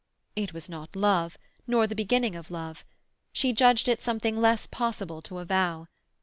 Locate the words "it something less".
3.87-4.65